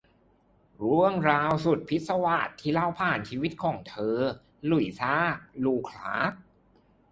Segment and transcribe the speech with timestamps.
[0.77, 1.91] เรื่องราวสุดห
[2.25, 3.77] วานที่เล่าผ่านชีวิตของ
[4.65, 5.15] หลุยซ่า
[5.63, 6.31] ลู คล้าก